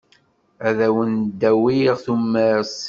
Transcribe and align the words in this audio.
Ad 0.67 0.77
awent-d-awiɣ 0.87 1.95
tumert. 2.05 2.75